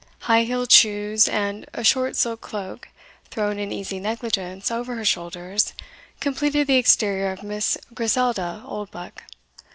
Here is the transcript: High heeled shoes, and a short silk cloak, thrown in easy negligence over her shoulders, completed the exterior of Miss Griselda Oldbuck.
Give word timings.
High 0.21 0.45
heeled 0.45 0.71
shoes, 0.71 1.27
and 1.27 1.67
a 1.75 1.83
short 1.83 2.15
silk 2.15 2.41
cloak, 2.41 2.87
thrown 3.29 3.59
in 3.59 3.71
easy 3.71 3.99
negligence 3.99 4.71
over 4.71 4.95
her 4.95 5.05
shoulders, 5.05 5.73
completed 6.19 6.65
the 6.65 6.77
exterior 6.77 7.29
of 7.31 7.43
Miss 7.43 7.77
Griselda 7.93 8.63
Oldbuck. 8.65 9.23